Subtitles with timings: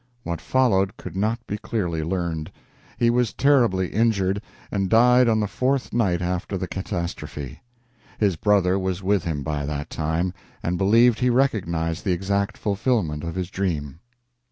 [0.23, 2.51] What followed could not be clearly learned.
[2.97, 7.61] He was terribly injured, and died on the fourth night after the catastrophe.
[8.17, 10.33] His brother was with him by that time,
[10.63, 13.99] and believed he recognized the exact fulfilment of his dream.